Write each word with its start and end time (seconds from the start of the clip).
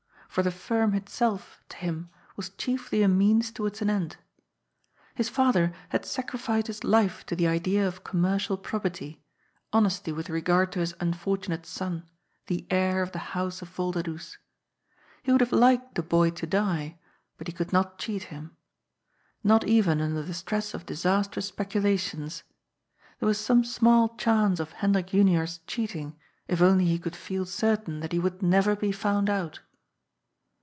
For 0.31 0.43
the 0.43 0.49
firm 0.49 0.93
itself, 0.93 1.61
to 1.67 1.75
him, 1.75 2.09
was 2.37 2.51
chiefly 2.51 3.03
a 3.03 3.09
means 3.09 3.51
towards 3.51 3.81
an 3.81 3.89
end. 3.89 4.15
His 5.13 5.27
father 5.27 5.73
had 5.89 6.05
sacrificed 6.05 6.67
his 6.67 6.85
life 6.85 7.25
to 7.25 7.35
the 7.35 7.49
idea 7.49 7.85
of 7.85 8.05
commercial 8.05 8.55
probity, 8.55 9.21
honesty 9.73 10.13
with 10.13 10.29
regard 10.29 10.71
to 10.71 10.79
his 10.79 10.93
un 11.01 11.11
fortunate 11.11 11.65
son, 11.65 12.07
the 12.47 12.65
heir 12.69 13.01
of 13.03 13.11
the 13.11 13.19
house 13.35 13.61
of 13.61 13.67
Volderdoes. 13.75 14.37
He 15.21 15.33
would 15.33 15.41
have 15.41 15.51
liked 15.51 15.95
the 15.95 16.01
boy 16.01 16.29
to 16.29 16.47
die, 16.47 16.97
but 17.37 17.47
he 17.47 17.51
could 17.53 17.73
not 17.73 17.97
cheat 17.99 18.23
him. 18.31 18.55
Not 19.43 19.67
even 19.67 19.99
under 19.99 20.23
the 20.23 20.33
stress 20.33 20.73
of 20.73 20.85
disastrous 20.85 21.47
speculations. 21.47 22.43
There 23.19 23.27
was 23.27 23.37
some 23.37 23.65
small 23.65 24.15
chance 24.15 24.61
of 24.61 24.71
Hendrik 24.79 25.07
Junior's 25.07 25.59
cheat 25.67 25.93
ing, 25.93 26.15
if 26.47 26.61
only 26.61 26.85
he 26.85 26.99
could 26.99 27.17
feel 27.17 27.45
certain 27.45 27.99
that 27.99 28.13
he 28.13 28.19
would 28.19 28.41
never 28.41 28.77
be 28.77 28.93
found 28.93 29.29
out. 29.29 29.59